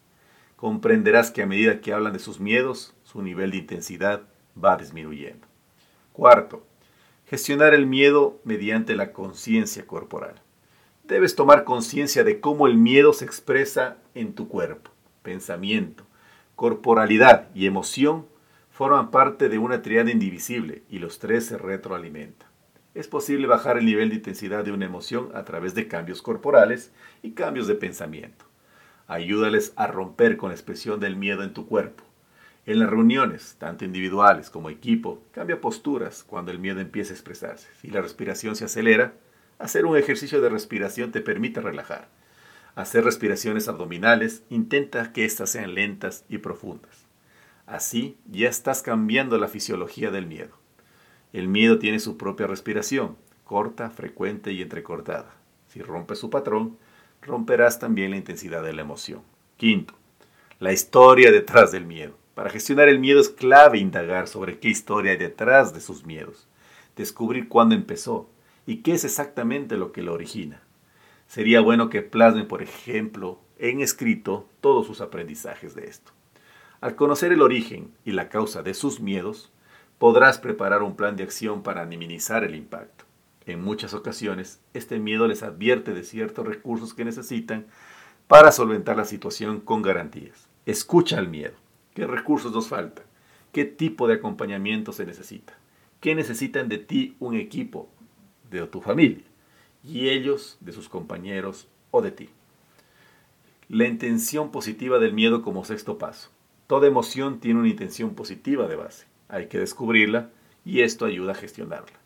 Comprenderás 0.56 1.32
que 1.32 1.42
a 1.42 1.46
medida 1.46 1.82
que 1.82 1.92
hablan 1.92 2.14
de 2.14 2.20
sus 2.20 2.40
miedos, 2.40 2.96
su 3.04 3.22
nivel 3.22 3.52
de 3.52 3.58
intensidad 3.58 4.22
va 4.64 4.78
disminuyendo. 4.78 5.48
Cuarto, 6.14 6.66
gestionar 7.26 7.74
el 7.74 7.86
miedo 7.86 8.40
mediante 8.44 8.96
la 8.96 9.14
conciencia 9.14 9.86
corporal. 9.86 10.42
Debes 11.04 11.36
tomar 11.36 11.64
conciencia 11.64 12.24
de 12.24 12.40
cómo 12.40 12.68
el 12.68 12.76
miedo 12.76 13.14
se 13.14 13.26
expresa 13.26 13.98
en 14.14 14.34
tu 14.34 14.48
cuerpo, 14.48 14.92
pensamiento, 15.24 16.06
corporalidad 16.56 17.48
y 17.54 17.66
emoción 17.66 18.26
forman 18.72 19.10
parte 19.10 19.50
de 19.50 19.58
una 19.58 19.82
triada 19.82 20.12
indivisible 20.12 20.84
y 20.90 21.00
los 21.00 21.18
tres 21.18 21.46
se 21.46 21.58
retroalimentan. 21.58 22.48
Es 22.94 23.08
posible 23.08 23.48
bajar 23.48 23.78
el 23.78 23.86
nivel 23.86 24.10
de 24.10 24.16
intensidad 24.16 24.64
de 24.64 24.72
una 24.72 24.86
emoción 24.86 25.30
a 25.34 25.46
través 25.46 25.76
de 25.76 25.88
cambios 25.88 26.22
corporales 26.22 26.92
y 27.24 27.32
cambios 27.32 27.68
de 27.68 27.76
pensamiento. 27.76 28.46
Ayúdales 29.08 29.74
a 29.78 29.88
romper 29.88 30.38
con 30.38 30.50
la 30.50 30.56
expresión 30.56 31.00
del 31.00 31.16
miedo 31.16 31.44
en 31.44 31.54
tu 31.54 31.68
cuerpo. 31.68 32.04
En 32.68 32.80
las 32.80 32.90
reuniones, 32.90 33.56
tanto 33.60 33.86
individuales 33.86 34.50
como 34.50 34.70
equipo, 34.70 35.24
cambia 35.32 35.62
posturas 35.62 36.26
cuando 36.26 36.52
el 36.52 36.60
miedo 36.60 36.82
empieza 36.82 37.14
a 37.14 37.16
expresarse. 37.16 37.70
Si 37.82 37.88
la 37.88 38.02
respiración 38.02 38.58
se 38.58 38.66
acelera, 38.66 39.14
hacer 39.58 39.86
un 39.86 39.96
ejercicio 39.96 40.42
de 40.42 40.50
respiración 40.50 41.14
te 41.14 41.22
permite 41.22 41.62
relajar. 41.62 42.10
Hacer 42.76 43.06
respiraciones 43.06 43.70
abdominales, 43.70 44.44
intenta 44.50 45.14
que 45.14 45.24
éstas 45.24 45.50
sean 45.52 45.76
lentas 45.76 46.26
y 46.28 46.40
profundas. 46.40 47.06
Así 47.68 48.18
ya 48.30 48.50
estás 48.50 48.82
cambiando 48.82 49.38
la 49.38 49.48
fisiología 49.48 50.12
del 50.12 50.26
miedo. 50.28 50.58
El 51.32 51.48
miedo 51.48 51.80
tiene 51.80 52.02
su 52.02 52.18
propia 52.18 52.48
respiración, 52.48 53.16
corta, 53.46 53.92
frecuente 53.92 54.52
y 54.52 54.62
entrecortada. 54.62 55.34
Si 55.70 55.82
rompes 55.82 56.20
su 56.20 56.30
patrón, 56.30 56.78
romperás 57.22 57.80
también 57.80 58.12
la 58.12 58.18
intensidad 58.18 58.62
de 58.62 58.74
la 58.74 58.82
emoción. 58.82 59.22
Quinto, 59.56 59.94
la 60.60 60.74
historia 60.74 61.32
detrás 61.32 61.72
del 61.72 61.86
miedo. 61.86 62.27
Para 62.38 62.52
gestionar 62.52 62.88
el 62.88 63.00
miedo 63.00 63.20
es 63.20 63.30
clave 63.30 63.80
indagar 63.80 64.28
sobre 64.28 64.60
qué 64.60 64.70
historia 64.70 65.14
hay 65.14 65.18
detrás 65.18 65.74
de 65.74 65.82
sus 65.82 66.06
miedos, 66.06 66.48
descubrir 66.96 67.50
cuándo 67.50 67.74
empezó 67.74 68.30
y 68.68 68.84
qué 68.84 68.92
es 68.92 69.06
exactamente 69.06 69.76
lo 69.76 69.92
que 69.92 70.04
lo 70.04 70.14
origina. 70.14 70.62
Sería 71.28 71.62
bueno 71.62 71.90
que 71.90 72.04
plasmen, 72.04 72.48
por 72.48 72.62
ejemplo, 72.62 73.40
en 73.58 73.82
escrito 73.82 74.48
todos 74.62 74.86
sus 74.86 75.02
aprendizajes 75.02 75.74
de 75.74 75.88
esto. 75.88 76.12
Al 76.80 76.96
conocer 76.96 77.32
el 77.32 77.42
origen 77.42 77.92
y 78.06 78.12
la 78.12 78.30
causa 78.30 78.62
de 78.62 78.76
sus 78.76 79.00
miedos, 79.00 79.52
podrás 79.98 80.38
preparar 80.38 80.84
un 80.84 80.96
plan 80.96 81.16
de 81.16 81.24
acción 81.24 81.64
para 81.64 81.88
minimizar 81.88 82.44
el 82.44 82.54
impacto. 82.54 83.06
En 83.48 83.64
muchas 83.64 83.96
ocasiones, 83.96 84.60
este 84.76 85.00
miedo 85.00 85.28
les 85.28 85.42
advierte 85.42 85.92
de 85.96 86.04
ciertos 86.04 86.46
recursos 86.46 86.94
que 86.94 87.04
necesitan 87.04 87.66
para 88.28 88.52
solventar 88.52 88.96
la 88.96 89.06
situación 89.06 89.60
con 89.60 89.82
garantías. 89.82 90.48
Escucha 90.68 91.18
al 91.18 91.30
miedo. 91.30 91.56
¿Qué 91.98 92.06
recursos 92.06 92.54
nos 92.54 92.68
faltan? 92.68 93.06
¿Qué 93.52 93.66
tipo 93.66 94.08
de 94.08 94.14
acompañamiento 94.14 94.92
se 94.92 95.04
necesita? 95.04 95.58
¿Qué 96.00 96.14
necesitan 96.14 96.70
de 96.70 96.78
ti 96.78 97.16
un 97.20 97.34
equipo, 97.34 97.90
de 98.52 98.68
tu 98.68 98.82
familia? 98.82 99.24
Y 99.84 100.10
ellos 100.10 100.60
de 100.60 100.74
sus 100.74 100.90
compañeros 100.90 101.68
o 101.90 102.04
de 102.04 102.12
ti. 102.12 102.30
La 103.68 103.88
intención 103.88 104.52
positiva 104.52 105.00
del 105.00 105.14
miedo 105.14 105.42
como 105.42 105.66
sexto 105.66 105.98
paso. 105.98 106.30
Toda 106.68 106.86
emoción 106.86 107.40
tiene 107.40 107.62
una 107.62 107.70
intención 107.70 108.14
positiva 108.14 108.68
de 108.68 108.76
base. 108.76 109.08
Hay 109.28 109.48
que 109.48 109.58
descubrirla 109.58 110.30
y 110.66 110.82
esto 110.82 111.06
ayuda 111.06 111.32
a 111.32 111.36
gestionarla. 111.36 111.98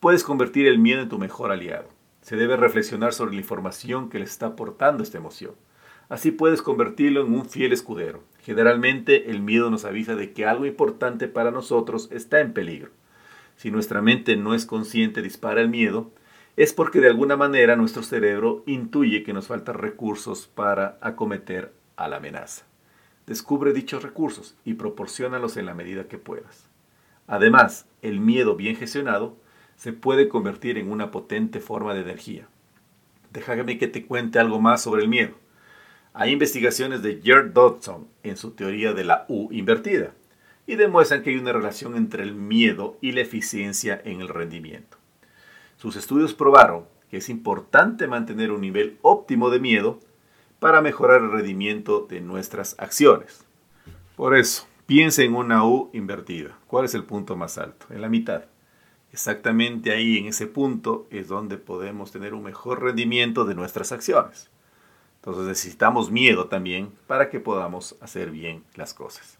Puedes 0.00 0.24
convertir 0.24 0.66
el 0.66 0.80
miedo 0.80 1.00
en 1.00 1.08
tu 1.08 1.20
mejor 1.20 1.52
aliado. 1.52 1.88
Se 2.22 2.34
debe 2.34 2.56
reflexionar 2.56 3.12
sobre 3.12 3.34
la 3.34 3.40
información 3.40 4.10
que 4.10 4.18
le 4.18 4.24
está 4.24 4.46
aportando 4.46 5.04
esta 5.04 5.18
emoción. 5.18 5.54
Así 6.12 6.30
puedes 6.30 6.60
convertirlo 6.60 7.24
en 7.24 7.32
un 7.32 7.46
fiel 7.46 7.72
escudero. 7.72 8.22
Generalmente 8.42 9.30
el 9.30 9.40
miedo 9.40 9.70
nos 9.70 9.86
avisa 9.86 10.14
de 10.14 10.34
que 10.34 10.44
algo 10.44 10.66
importante 10.66 11.26
para 11.26 11.50
nosotros 11.50 12.10
está 12.12 12.40
en 12.40 12.52
peligro. 12.52 12.90
Si 13.56 13.70
nuestra 13.70 14.02
mente 14.02 14.36
no 14.36 14.52
es 14.52 14.66
consciente 14.66 15.22
dispara 15.22 15.62
el 15.62 15.70
miedo, 15.70 16.10
es 16.58 16.74
porque 16.74 17.00
de 17.00 17.08
alguna 17.08 17.38
manera 17.38 17.76
nuestro 17.76 18.02
cerebro 18.02 18.62
intuye 18.66 19.22
que 19.22 19.32
nos 19.32 19.46
faltan 19.46 19.76
recursos 19.76 20.48
para 20.54 20.98
acometer 21.00 21.72
a 21.96 22.08
la 22.08 22.18
amenaza. 22.18 22.66
Descubre 23.26 23.72
dichos 23.72 24.02
recursos 24.02 24.54
y 24.66 24.74
proporciónalos 24.74 25.56
en 25.56 25.64
la 25.64 25.72
medida 25.72 26.08
que 26.08 26.18
puedas. 26.18 26.68
Además, 27.26 27.86
el 28.02 28.20
miedo 28.20 28.54
bien 28.54 28.76
gestionado 28.76 29.38
se 29.76 29.94
puede 29.94 30.28
convertir 30.28 30.76
en 30.76 30.92
una 30.92 31.10
potente 31.10 31.58
forma 31.60 31.94
de 31.94 32.02
energía. 32.02 32.48
Déjame 33.32 33.78
que 33.78 33.88
te 33.88 34.04
cuente 34.04 34.38
algo 34.38 34.60
más 34.60 34.82
sobre 34.82 35.04
el 35.04 35.08
miedo. 35.08 35.40
Hay 36.14 36.32
investigaciones 36.32 37.02
de 37.02 37.22
Gerd 37.22 37.52
Dodson 37.52 38.06
en 38.22 38.36
su 38.36 38.50
teoría 38.50 38.92
de 38.92 39.02
la 39.02 39.24
U 39.28 39.48
invertida 39.50 40.12
y 40.66 40.76
demuestran 40.76 41.22
que 41.22 41.30
hay 41.30 41.36
una 41.36 41.54
relación 41.54 41.96
entre 41.96 42.22
el 42.22 42.34
miedo 42.34 42.98
y 43.00 43.12
la 43.12 43.22
eficiencia 43.22 43.98
en 44.04 44.20
el 44.20 44.28
rendimiento. 44.28 44.98
Sus 45.78 45.96
estudios 45.96 46.34
probaron 46.34 46.84
que 47.10 47.16
es 47.16 47.30
importante 47.30 48.06
mantener 48.08 48.52
un 48.52 48.60
nivel 48.60 48.98
óptimo 49.00 49.48
de 49.48 49.58
miedo 49.58 50.00
para 50.58 50.82
mejorar 50.82 51.22
el 51.22 51.32
rendimiento 51.32 52.06
de 52.08 52.20
nuestras 52.20 52.74
acciones. 52.78 53.46
Por 54.14 54.36
eso, 54.36 54.66
piensa 54.84 55.22
en 55.22 55.34
una 55.34 55.66
U 55.66 55.88
invertida. 55.94 56.58
¿Cuál 56.66 56.84
es 56.84 56.94
el 56.94 57.04
punto 57.04 57.36
más 57.36 57.56
alto? 57.56 57.86
En 57.88 58.02
la 58.02 58.10
mitad. 58.10 58.44
Exactamente 59.12 59.92
ahí, 59.92 60.18
en 60.18 60.26
ese 60.26 60.46
punto, 60.46 61.06
es 61.10 61.28
donde 61.28 61.56
podemos 61.56 62.12
tener 62.12 62.34
un 62.34 62.42
mejor 62.42 62.82
rendimiento 62.82 63.46
de 63.46 63.54
nuestras 63.54 63.92
acciones. 63.92 64.50
Entonces 65.22 65.46
necesitamos 65.46 66.10
miedo 66.10 66.46
también 66.46 66.90
para 67.06 67.30
que 67.30 67.38
podamos 67.38 67.96
hacer 68.00 68.32
bien 68.32 68.64
las 68.74 68.92
cosas. 68.92 69.38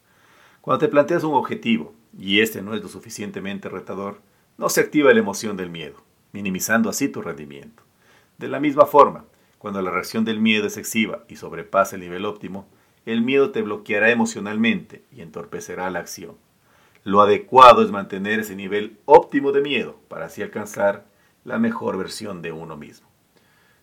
Cuando 0.60 0.78
te 0.78 0.88
planteas 0.88 1.24
un 1.24 1.34
objetivo 1.34 1.92
y 2.16 2.38
este 2.38 2.62
no 2.62 2.72
es 2.72 2.82
lo 2.82 2.88
suficientemente 2.88 3.68
retador, 3.68 4.20
no 4.58 4.68
se 4.68 4.80
activa 4.80 5.12
la 5.12 5.18
emoción 5.18 5.56
del 5.56 5.70
miedo, 5.70 5.96
minimizando 6.30 6.88
así 6.88 7.08
tu 7.08 7.20
rendimiento. 7.20 7.82
De 8.38 8.46
la 8.46 8.60
misma 8.60 8.86
forma, 8.86 9.24
cuando 9.58 9.82
la 9.82 9.90
reacción 9.90 10.24
del 10.24 10.38
miedo 10.38 10.68
es 10.68 10.76
excesiva 10.76 11.24
y 11.26 11.34
sobrepasa 11.34 11.96
el 11.96 12.02
nivel 12.02 12.26
óptimo, 12.26 12.68
el 13.04 13.22
miedo 13.22 13.50
te 13.50 13.62
bloqueará 13.62 14.10
emocionalmente 14.10 15.02
y 15.10 15.20
entorpecerá 15.20 15.90
la 15.90 15.98
acción. 15.98 16.36
Lo 17.02 17.20
adecuado 17.22 17.82
es 17.82 17.90
mantener 17.90 18.38
ese 18.38 18.54
nivel 18.54 18.98
óptimo 19.04 19.50
de 19.50 19.62
miedo 19.62 19.96
para 20.06 20.26
así 20.26 20.42
alcanzar 20.42 21.06
la 21.42 21.58
mejor 21.58 21.98
versión 21.98 22.40
de 22.40 22.52
uno 22.52 22.76
mismo. 22.76 23.08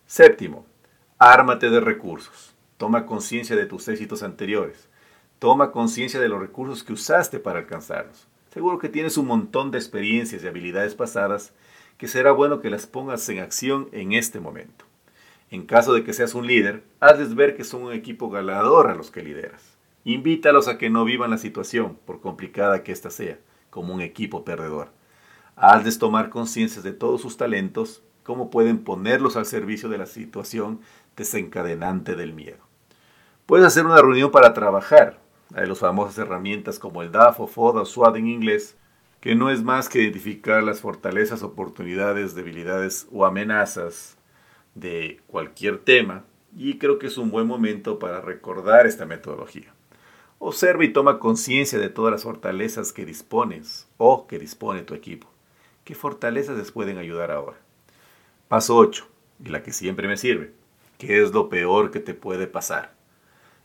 Séptimo, 0.06 0.64
Ármate 1.22 1.68
de 1.68 1.80
recursos. 1.80 2.54
Toma 2.78 3.04
conciencia 3.04 3.54
de 3.54 3.66
tus 3.66 3.86
éxitos 3.88 4.22
anteriores. 4.22 4.88
Toma 5.38 5.70
conciencia 5.70 6.18
de 6.18 6.30
los 6.30 6.40
recursos 6.40 6.82
que 6.82 6.94
usaste 6.94 7.38
para 7.38 7.58
alcanzarlos. 7.58 8.26
Seguro 8.54 8.78
que 8.78 8.88
tienes 8.88 9.18
un 9.18 9.26
montón 9.26 9.70
de 9.70 9.76
experiencias 9.76 10.42
y 10.42 10.46
habilidades 10.46 10.94
pasadas 10.94 11.52
que 11.98 12.08
será 12.08 12.32
bueno 12.32 12.62
que 12.62 12.70
las 12.70 12.86
pongas 12.86 13.28
en 13.28 13.40
acción 13.40 13.90
en 13.92 14.14
este 14.14 14.40
momento. 14.40 14.86
En 15.50 15.66
caso 15.66 15.92
de 15.92 16.04
que 16.04 16.14
seas 16.14 16.34
un 16.34 16.46
líder, 16.46 16.84
hazles 17.00 17.34
ver 17.34 17.54
que 17.54 17.64
son 17.64 17.82
un 17.82 17.92
equipo 17.92 18.30
ganador 18.30 18.88
a 18.88 18.94
los 18.94 19.10
que 19.10 19.22
lideras. 19.22 19.76
Invítalos 20.04 20.68
a 20.68 20.78
que 20.78 20.88
no 20.88 21.04
vivan 21.04 21.28
la 21.28 21.36
situación, 21.36 21.98
por 22.06 22.22
complicada 22.22 22.82
que 22.82 22.92
ésta 22.92 23.10
sea, 23.10 23.36
como 23.68 23.92
un 23.92 24.00
equipo 24.00 24.42
perdedor. 24.42 24.88
Hazles 25.54 25.98
tomar 25.98 26.30
conciencia 26.30 26.80
de 26.80 26.92
todos 26.92 27.20
sus 27.20 27.36
talentos, 27.36 28.02
cómo 28.22 28.48
pueden 28.48 28.84
ponerlos 28.84 29.36
al 29.36 29.44
servicio 29.44 29.88
de 29.88 29.98
la 29.98 30.06
situación 30.06 30.80
desencadenante 31.20 32.16
del 32.16 32.32
miedo. 32.32 32.58
Puedes 33.44 33.66
hacer 33.66 33.84
una 33.84 34.00
reunión 34.00 34.30
para 34.30 34.54
trabajar. 34.54 35.18
Hay 35.54 35.66
las 35.66 35.78
famosas 35.78 36.16
herramientas 36.16 36.78
como 36.78 37.02
el 37.02 37.12
DAF 37.12 37.40
o 37.40 37.46
FOD 37.46 37.84
o 37.84 38.16
en 38.16 38.26
inglés, 38.26 38.76
que 39.20 39.34
no 39.34 39.50
es 39.50 39.62
más 39.62 39.90
que 39.90 40.00
identificar 40.00 40.62
las 40.62 40.80
fortalezas, 40.80 41.42
oportunidades, 41.42 42.34
debilidades 42.34 43.06
o 43.12 43.26
amenazas 43.26 44.16
de 44.74 45.20
cualquier 45.26 45.78
tema 45.78 46.24
y 46.56 46.78
creo 46.78 46.98
que 46.98 47.08
es 47.08 47.18
un 47.18 47.30
buen 47.30 47.46
momento 47.46 47.98
para 47.98 48.22
recordar 48.22 48.86
esta 48.86 49.04
metodología. 49.04 49.74
Observa 50.38 50.84
y 50.84 50.92
toma 50.92 51.18
conciencia 51.18 51.78
de 51.78 51.90
todas 51.90 52.12
las 52.12 52.22
fortalezas 52.22 52.92
que 52.94 53.04
dispones 53.04 53.86
o 53.98 54.26
que 54.26 54.38
dispone 54.38 54.82
tu 54.82 54.94
equipo. 54.94 55.30
¿Qué 55.84 55.94
fortalezas 55.94 56.56
les 56.56 56.72
pueden 56.72 56.96
ayudar 56.96 57.30
ahora? 57.30 57.58
Paso 58.48 58.76
8, 58.76 59.06
y 59.44 59.50
la 59.50 59.62
que 59.62 59.72
siempre 59.72 60.08
me 60.08 60.16
sirve. 60.16 60.59
¿Qué 61.00 61.22
es 61.22 61.32
lo 61.32 61.48
peor 61.48 61.90
que 61.90 61.98
te 61.98 62.12
puede 62.12 62.46
pasar? 62.46 62.92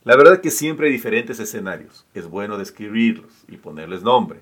La 0.06 0.16
verdad 0.16 0.36
es 0.36 0.40
que 0.40 0.52
siempre 0.52 0.88
hay 0.88 0.94
diferentes 0.94 1.38
escenarios. 1.38 2.08
Es 2.14 2.30
bueno 2.30 2.58
describirlos 2.58 3.44
y 3.50 3.58
ponerles 3.58 4.04
nombre. 4.04 4.40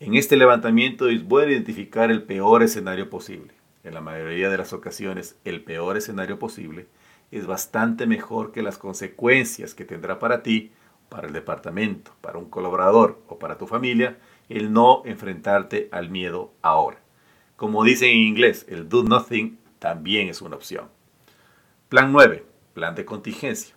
En 0.00 0.14
este 0.14 0.38
levantamiento 0.38 1.10
es 1.10 1.22
bueno 1.22 1.52
identificar 1.52 2.10
el 2.10 2.22
peor 2.22 2.62
escenario 2.62 3.10
posible. 3.10 3.52
En 3.84 3.92
la 3.92 4.00
mayoría 4.00 4.48
de 4.48 4.56
las 4.56 4.72
ocasiones, 4.72 5.36
el 5.44 5.62
peor 5.62 5.98
escenario 5.98 6.38
posible 6.38 6.86
es 7.32 7.46
bastante 7.46 8.06
mejor 8.06 8.50
que 8.50 8.62
las 8.62 8.78
consecuencias 8.78 9.74
que 9.74 9.84
tendrá 9.84 10.18
para 10.18 10.42
ti, 10.42 10.72
para 11.10 11.26
el 11.26 11.34
departamento, 11.34 12.12
para 12.22 12.38
un 12.38 12.48
colaborador 12.48 13.20
o 13.28 13.38
para 13.38 13.58
tu 13.58 13.66
familia 13.66 14.16
el 14.48 14.72
no 14.72 15.02
enfrentarte 15.04 15.90
al 15.92 16.08
miedo 16.08 16.54
ahora. 16.62 16.96
Como 17.56 17.84
dicen 17.84 18.08
en 18.08 18.20
inglés, 18.20 18.64
el 18.70 18.88
do 18.88 19.02
nothing 19.02 19.58
también 19.78 20.30
es 20.30 20.40
una 20.40 20.56
opción. 20.56 20.95
Plan 21.88 22.10
9. 22.10 22.44
Plan 22.74 22.96
de 22.96 23.04
contingencia. 23.04 23.76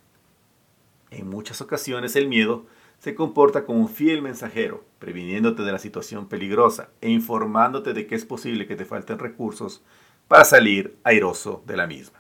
En 1.12 1.30
muchas 1.30 1.62
ocasiones 1.62 2.16
el 2.16 2.28
miedo 2.28 2.66
se 2.98 3.14
comporta 3.14 3.66
como 3.66 3.82
un 3.82 3.88
fiel 3.88 4.24
mensajero, 4.24 4.84
previniéndote 4.98 5.62
de 5.62 5.72
la 5.72 5.78
situación 5.78 6.28
peligrosa 6.28 6.90
e 7.02 7.12
informándote 7.12 7.94
de 7.94 8.08
que 8.08 8.16
es 8.16 8.26
posible 8.26 8.66
que 8.66 8.76
te 8.76 8.86
falten 8.86 9.20
recursos 9.20 9.84
para 10.28 10.44
salir 10.44 10.98
airoso 11.04 11.62
de 11.68 11.78
la 11.78 11.86
misma. 11.86 12.20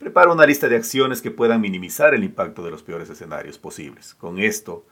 Prepara 0.00 0.32
una 0.32 0.46
lista 0.46 0.68
de 0.68 0.74
acciones 0.74 1.22
que 1.22 1.30
puedan 1.30 1.60
minimizar 1.60 2.12
el 2.12 2.24
impacto 2.24 2.64
de 2.64 2.72
los 2.72 2.82
peores 2.82 3.08
escenarios 3.08 3.56
posibles. 3.56 4.16
Con 4.16 4.40
esto, 4.40 4.84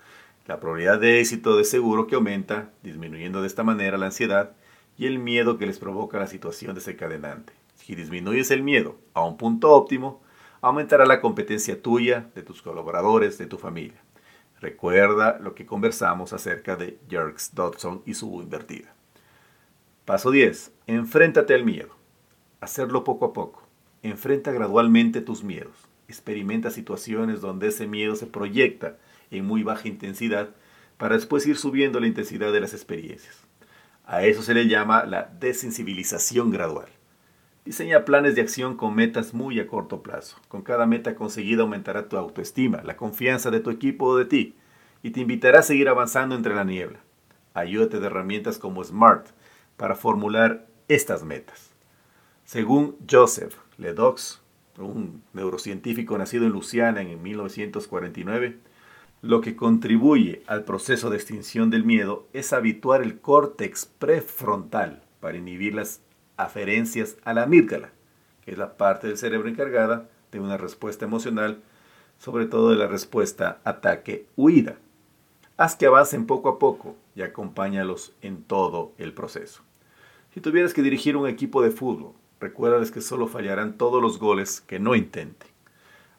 la 0.46 0.60
probabilidad 0.60 1.00
de 1.00 1.18
éxito 1.18 1.56
de 1.56 1.64
seguro 1.64 2.06
que 2.06 2.14
aumenta, 2.14 2.70
disminuyendo 2.84 3.40
de 3.40 3.48
esta 3.48 3.64
manera 3.64 3.98
la 3.98 4.06
ansiedad 4.06 4.52
y 4.96 5.06
el 5.06 5.18
miedo 5.18 5.58
que 5.58 5.66
les 5.66 5.80
provoca 5.80 6.20
la 6.20 6.28
situación 6.28 6.76
desencadenante. 6.76 7.54
Si 7.74 7.96
disminuyes 7.96 8.52
el 8.52 8.62
miedo 8.62 9.00
a 9.14 9.24
un 9.24 9.36
punto 9.36 9.72
óptimo, 9.72 10.22
aumentará 10.60 11.06
la 11.06 11.20
competencia 11.20 11.80
tuya, 11.80 12.30
de 12.34 12.42
tus 12.42 12.62
colaboradores, 12.62 13.38
de 13.38 13.46
tu 13.46 13.58
familia. 13.58 14.00
Recuerda 14.60 15.38
lo 15.38 15.54
que 15.54 15.66
conversamos 15.66 16.32
acerca 16.32 16.76
de 16.76 16.98
Jerks 17.08 17.54
Dodson 17.54 18.02
y 18.06 18.14
su 18.14 18.42
invertida. 18.42 18.92
Paso 20.04 20.30
10. 20.30 20.72
Enfréntate 20.86 21.54
al 21.54 21.64
miedo. 21.64 21.90
Hacerlo 22.60 23.04
poco 23.04 23.26
a 23.26 23.32
poco. 23.32 23.62
Enfrenta 24.02 24.50
gradualmente 24.50 25.20
tus 25.20 25.44
miedos. 25.44 25.76
Experimenta 26.08 26.70
situaciones 26.70 27.40
donde 27.40 27.68
ese 27.68 27.86
miedo 27.86 28.16
se 28.16 28.26
proyecta 28.26 28.96
en 29.30 29.44
muy 29.44 29.62
baja 29.62 29.86
intensidad 29.86 30.50
para 30.96 31.14
después 31.14 31.46
ir 31.46 31.56
subiendo 31.56 32.00
la 32.00 32.06
intensidad 32.06 32.52
de 32.52 32.60
las 32.60 32.72
experiencias. 32.72 33.36
A 34.04 34.24
eso 34.24 34.42
se 34.42 34.54
le 34.54 34.66
llama 34.66 35.04
la 35.04 35.30
desensibilización 35.38 36.50
gradual. 36.50 36.88
Diseña 37.68 38.06
planes 38.06 38.34
de 38.34 38.40
acción 38.40 38.78
con 38.78 38.94
metas 38.94 39.34
muy 39.34 39.60
a 39.60 39.66
corto 39.66 40.02
plazo. 40.02 40.38
Con 40.48 40.62
cada 40.62 40.86
meta 40.86 41.14
conseguida 41.14 41.60
aumentará 41.60 42.08
tu 42.08 42.16
autoestima, 42.16 42.82
la 42.82 42.96
confianza 42.96 43.50
de 43.50 43.60
tu 43.60 43.68
equipo 43.68 44.06
o 44.06 44.16
de 44.16 44.24
ti, 44.24 44.54
y 45.02 45.10
te 45.10 45.20
invitará 45.20 45.58
a 45.58 45.62
seguir 45.62 45.90
avanzando 45.90 46.34
entre 46.34 46.54
la 46.54 46.64
niebla. 46.64 47.00
Ayúdate 47.52 48.00
de 48.00 48.06
herramientas 48.06 48.56
como 48.56 48.82
SMART 48.82 49.26
para 49.76 49.96
formular 49.96 50.66
estas 50.88 51.24
metas. 51.24 51.74
Según 52.46 52.96
Joseph 53.06 53.56
Ledoux, 53.76 54.40
un 54.78 55.22
neurocientífico 55.34 56.16
nacido 56.16 56.46
en 56.46 56.52
Luciana 56.52 57.02
en 57.02 57.22
1949, 57.22 58.56
lo 59.20 59.42
que 59.42 59.56
contribuye 59.56 60.42
al 60.46 60.64
proceso 60.64 61.10
de 61.10 61.18
extinción 61.18 61.68
del 61.68 61.84
miedo 61.84 62.28
es 62.32 62.54
habituar 62.54 63.02
el 63.02 63.20
córtex 63.20 63.84
prefrontal 63.84 65.02
para 65.20 65.36
inhibir 65.36 65.74
las 65.74 66.00
aferencias 66.38 67.18
a 67.24 67.34
la 67.34 67.42
amígdala, 67.42 67.90
que 68.42 68.52
es 68.52 68.58
la 68.58 68.78
parte 68.78 69.08
del 69.08 69.18
cerebro 69.18 69.48
encargada 69.48 70.08
de 70.32 70.40
una 70.40 70.56
respuesta 70.56 71.04
emocional, 71.04 71.60
sobre 72.18 72.46
todo 72.46 72.70
de 72.70 72.76
la 72.76 72.86
respuesta 72.86 73.58
ataque-huida. 73.64 74.78
Haz 75.58 75.76
que 75.76 75.86
avancen 75.86 76.26
poco 76.26 76.48
a 76.48 76.58
poco 76.58 76.96
y 77.14 77.22
acompáñalos 77.22 78.14
en 78.22 78.42
todo 78.42 78.92
el 78.96 79.12
proceso. 79.12 79.62
Si 80.32 80.40
tuvieras 80.40 80.72
que 80.72 80.82
dirigir 80.82 81.16
un 81.16 81.28
equipo 81.28 81.62
de 81.62 81.72
fútbol, 81.72 82.12
recuérdales 82.40 82.92
que 82.92 83.00
solo 83.00 83.26
fallarán 83.26 83.76
todos 83.76 84.00
los 84.00 84.18
goles 84.18 84.60
que 84.60 84.78
no 84.78 84.94
intenten. 84.94 85.50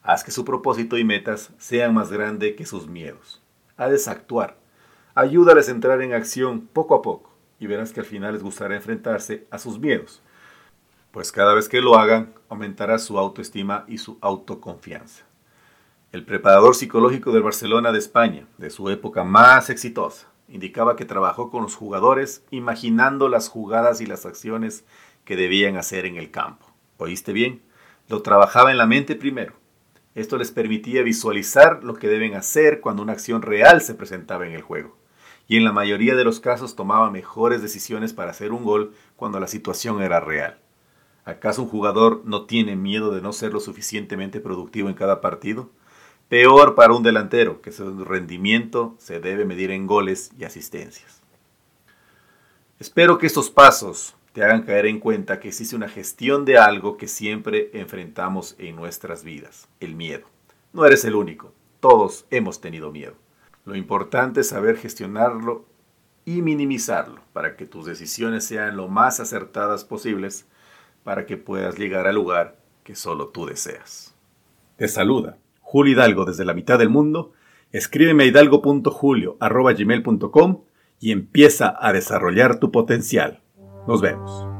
Haz 0.03 0.23
que 0.23 0.31
su 0.31 0.43
propósito 0.43 0.97
y 0.97 1.05
metas 1.05 1.51
sean 1.57 1.93
más 1.93 2.11
grandes 2.11 2.55
que 2.55 2.65
sus 2.65 2.87
miedos. 2.87 3.41
Haz 3.77 4.07
actuar. 4.09 4.57
Ayúdales 5.15 5.69
a 5.69 5.71
entrar 5.71 6.01
en 6.01 6.13
acción 6.13 6.67
poco 6.73 6.95
a 6.95 7.01
poco 7.01 7.28
y 7.59 7.67
verás 7.67 7.91
que 7.91 7.99
al 7.99 8.05
final 8.05 8.33
les 8.33 8.43
gustará 8.43 8.75
enfrentarse 8.75 9.47
a 9.51 9.57
sus 9.57 9.79
miedos, 9.79 10.21
pues 11.11 11.31
cada 11.31 11.53
vez 11.53 11.67
que 11.67 11.81
lo 11.81 11.97
hagan 11.97 12.33
aumentará 12.49 12.99
su 12.99 13.17
autoestima 13.17 13.85
y 13.87 13.97
su 13.97 14.17
autoconfianza. 14.21 15.25
El 16.11 16.25
preparador 16.25 16.75
psicológico 16.75 17.31
del 17.31 17.43
Barcelona 17.43 17.91
de 17.91 17.99
España, 17.99 18.47
de 18.57 18.69
su 18.69 18.89
época 18.89 19.23
más 19.23 19.69
exitosa, 19.69 20.27
indicaba 20.47 20.95
que 20.95 21.05
trabajó 21.05 21.51
con 21.51 21.63
los 21.63 21.75
jugadores 21.75 22.43
imaginando 22.49 23.29
las 23.29 23.49
jugadas 23.49 24.01
y 24.01 24.05
las 24.05 24.25
acciones 24.25 24.85
que 25.23 25.35
debían 25.35 25.77
hacer 25.77 26.05
en 26.05 26.15
el 26.15 26.31
campo. 26.31 26.65
¿Oíste 26.97 27.33
bien? 27.33 27.61
Lo 28.07 28.23
trabajaba 28.23 28.71
en 28.71 28.77
la 28.77 28.87
mente 28.87 29.15
primero. 29.15 29.53
Esto 30.15 30.37
les 30.37 30.51
permitía 30.51 31.03
visualizar 31.03 31.83
lo 31.83 31.93
que 31.93 32.07
deben 32.07 32.33
hacer 32.33 32.81
cuando 32.81 33.03
una 33.03 33.13
acción 33.13 33.43
real 33.43 33.81
se 33.81 33.93
presentaba 33.93 34.47
en 34.47 34.53
el 34.53 34.63
juego. 34.63 34.97
Y 35.47 35.57
en 35.57 35.63
la 35.63 35.71
mayoría 35.71 36.15
de 36.15 36.23
los 36.23 36.39
casos 36.39 36.75
tomaba 36.75 37.11
mejores 37.11 37.61
decisiones 37.61 38.13
para 38.13 38.31
hacer 38.31 38.51
un 38.51 38.63
gol 38.63 38.93
cuando 39.15 39.39
la 39.39 39.47
situación 39.47 40.01
era 40.01 40.19
real. 40.19 40.59
¿Acaso 41.25 41.63
un 41.63 41.69
jugador 41.69 42.21
no 42.25 42.45
tiene 42.45 42.75
miedo 42.75 43.11
de 43.11 43.21
no 43.21 43.33
ser 43.33 43.53
lo 43.53 43.59
suficientemente 43.59 44.39
productivo 44.39 44.89
en 44.89 44.95
cada 44.95 45.21
partido? 45.21 45.69
Peor 46.27 46.75
para 46.75 46.93
un 46.93 47.03
delantero, 47.03 47.61
que 47.61 47.71
su 47.71 48.03
rendimiento 48.05 48.95
se 48.99 49.19
debe 49.19 49.45
medir 49.45 49.71
en 49.71 49.87
goles 49.87 50.31
y 50.37 50.43
asistencias. 50.43 51.21
Espero 52.79 53.17
que 53.17 53.27
estos 53.27 53.49
pasos 53.49 54.15
te 54.31 54.43
hagan 54.43 54.61
caer 54.61 54.85
en 54.85 54.99
cuenta 54.99 55.39
que 55.39 55.49
existe 55.49 55.75
una 55.75 55.89
gestión 55.89 56.45
de 56.45 56.57
algo 56.57 56.97
que 56.97 57.07
siempre 57.07 57.71
enfrentamos 57.73 58.55
en 58.57 58.75
nuestras 58.75 59.23
vidas, 59.23 59.67
el 59.79 59.95
miedo. 59.95 60.27
No 60.71 60.85
eres 60.85 61.03
el 61.03 61.15
único, 61.15 61.51
todos 61.79 62.25
hemos 62.29 62.61
tenido 62.61 62.91
miedo. 62.91 63.15
Lo 63.69 63.75
importante 63.75 64.41
es 64.41 64.49
saber 64.49 64.75
gestionarlo 64.77 65.65
y 66.25 66.41
minimizarlo 66.41 67.21
para 67.33 67.55
que 67.55 67.67
tus 67.67 67.85
decisiones 67.85 68.43
sean 68.43 68.75
lo 68.75 68.87
más 68.87 69.19
acertadas 69.19 69.85
posibles 69.85 70.47
para 71.03 71.27
que 71.27 71.37
puedas 71.37 71.77
llegar 71.77 72.07
al 72.07 72.15
lugar 72.15 72.57
que 72.83 72.95
solo 72.95 73.27
tú 73.27 73.45
deseas. 73.45 74.15
Te 74.75 74.87
saluda 74.87 75.37
Julio 75.61 75.93
Hidalgo 75.93 76.25
desde 76.25 76.45
la 76.45 76.55
mitad 76.55 76.79
del 76.79 76.89
mundo, 76.89 77.33
escríbeme 77.71 78.23
a 78.23 78.27
hidalgo.julio.gmail.com 78.27 80.63
y 80.99 81.11
empieza 81.11 81.77
a 81.79 81.93
desarrollar 81.93 82.59
tu 82.59 82.71
potencial. 82.71 83.43
Nos 83.87 84.01
vemos. 84.01 84.58